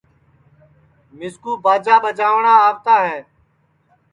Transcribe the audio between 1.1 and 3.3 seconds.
مِسکُو باجا ٻجاوٹؔا آوتا ہے